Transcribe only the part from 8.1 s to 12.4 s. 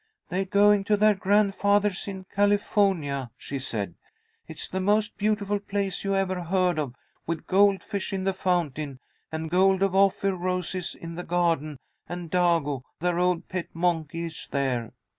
in the fountain, and Gold of Ophir roses in the garden, and